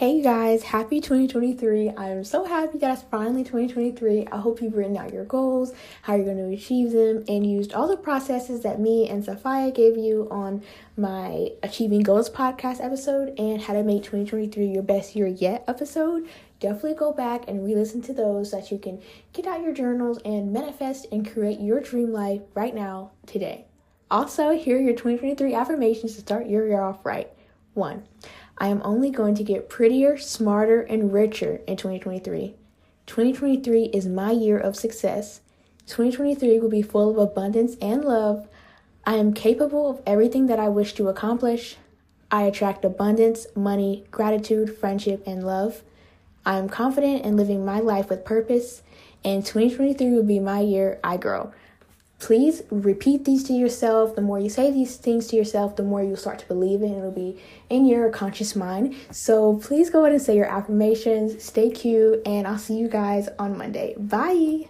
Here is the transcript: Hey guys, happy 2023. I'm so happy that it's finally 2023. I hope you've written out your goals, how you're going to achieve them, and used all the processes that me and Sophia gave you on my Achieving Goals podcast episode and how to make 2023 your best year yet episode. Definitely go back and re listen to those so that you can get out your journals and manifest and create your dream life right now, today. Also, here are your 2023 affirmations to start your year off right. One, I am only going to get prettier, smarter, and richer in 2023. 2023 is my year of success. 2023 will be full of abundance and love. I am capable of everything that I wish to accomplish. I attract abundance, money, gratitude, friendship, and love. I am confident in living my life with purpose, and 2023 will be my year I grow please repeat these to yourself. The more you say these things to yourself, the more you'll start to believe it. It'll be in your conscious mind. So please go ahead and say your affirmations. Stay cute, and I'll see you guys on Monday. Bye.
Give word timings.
Hey 0.00 0.22
guys, 0.22 0.62
happy 0.62 0.98
2023. 1.02 1.90
I'm 1.90 2.24
so 2.24 2.46
happy 2.46 2.78
that 2.78 2.90
it's 2.90 3.02
finally 3.10 3.44
2023. 3.44 4.28
I 4.32 4.38
hope 4.38 4.62
you've 4.62 4.74
written 4.74 4.96
out 4.96 5.12
your 5.12 5.26
goals, 5.26 5.74
how 6.00 6.14
you're 6.14 6.24
going 6.24 6.38
to 6.38 6.56
achieve 6.56 6.92
them, 6.92 7.22
and 7.28 7.44
used 7.44 7.74
all 7.74 7.86
the 7.86 7.98
processes 7.98 8.62
that 8.62 8.80
me 8.80 9.10
and 9.10 9.22
Sophia 9.22 9.70
gave 9.70 9.98
you 9.98 10.26
on 10.30 10.62
my 10.96 11.50
Achieving 11.62 12.00
Goals 12.00 12.30
podcast 12.30 12.82
episode 12.82 13.38
and 13.38 13.60
how 13.60 13.74
to 13.74 13.82
make 13.82 14.02
2023 14.02 14.68
your 14.68 14.82
best 14.82 15.14
year 15.14 15.26
yet 15.26 15.64
episode. 15.68 16.26
Definitely 16.60 16.94
go 16.94 17.12
back 17.12 17.46
and 17.46 17.62
re 17.62 17.74
listen 17.74 18.00
to 18.00 18.14
those 18.14 18.52
so 18.52 18.56
that 18.56 18.70
you 18.70 18.78
can 18.78 19.02
get 19.34 19.46
out 19.46 19.60
your 19.60 19.74
journals 19.74 20.18
and 20.24 20.50
manifest 20.50 21.08
and 21.12 21.30
create 21.30 21.60
your 21.60 21.80
dream 21.80 22.10
life 22.10 22.40
right 22.54 22.74
now, 22.74 23.10
today. 23.26 23.66
Also, 24.10 24.56
here 24.56 24.78
are 24.78 24.80
your 24.80 24.94
2023 24.94 25.52
affirmations 25.52 26.14
to 26.14 26.22
start 26.22 26.46
your 26.46 26.66
year 26.66 26.80
off 26.80 27.04
right. 27.04 27.30
One, 27.74 28.02
I 28.60 28.68
am 28.68 28.82
only 28.84 29.08
going 29.08 29.34
to 29.36 29.42
get 29.42 29.70
prettier, 29.70 30.18
smarter, 30.18 30.82
and 30.82 31.14
richer 31.14 31.62
in 31.66 31.78
2023. 31.78 32.54
2023 33.06 33.84
is 33.84 34.06
my 34.06 34.32
year 34.32 34.58
of 34.58 34.76
success. 34.76 35.40
2023 35.86 36.60
will 36.60 36.68
be 36.68 36.82
full 36.82 37.10
of 37.10 37.16
abundance 37.16 37.76
and 37.80 38.04
love. 38.04 38.46
I 39.06 39.16
am 39.16 39.32
capable 39.32 39.88
of 39.88 40.02
everything 40.06 40.46
that 40.48 40.58
I 40.58 40.68
wish 40.68 40.92
to 40.94 41.08
accomplish. 41.08 41.78
I 42.30 42.42
attract 42.42 42.84
abundance, 42.84 43.46
money, 43.56 44.04
gratitude, 44.10 44.76
friendship, 44.76 45.22
and 45.26 45.42
love. 45.42 45.82
I 46.44 46.58
am 46.58 46.68
confident 46.68 47.24
in 47.24 47.38
living 47.38 47.64
my 47.64 47.80
life 47.80 48.10
with 48.10 48.26
purpose, 48.26 48.82
and 49.24 49.44
2023 49.44 50.10
will 50.10 50.22
be 50.22 50.38
my 50.38 50.60
year 50.60 51.00
I 51.02 51.16
grow 51.16 51.52
please 52.20 52.62
repeat 52.70 53.24
these 53.24 53.42
to 53.44 53.52
yourself. 53.52 54.14
The 54.14 54.22
more 54.22 54.38
you 54.38 54.48
say 54.48 54.70
these 54.70 54.96
things 54.96 55.26
to 55.28 55.36
yourself, 55.36 55.76
the 55.76 55.82
more 55.82 56.02
you'll 56.02 56.16
start 56.16 56.38
to 56.40 56.46
believe 56.46 56.82
it. 56.82 56.90
It'll 56.90 57.10
be 57.10 57.38
in 57.68 57.86
your 57.86 58.10
conscious 58.10 58.54
mind. 58.54 58.94
So 59.10 59.56
please 59.56 59.90
go 59.90 60.02
ahead 60.02 60.12
and 60.12 60.22
say 60.22 60.36
your 60.36 60.46
affirmations. 60.46 61.42
Stay 61.42 61.70
cute, 61.70 62.22
and 62.26 62.46
I'll 62.46 62.58
see 62.58 62.76
you 62.76 62.88
guys 62.88 63.28
on 63.38 63.58
Monday. 63.58 63.94
Bye. 63.98 64.68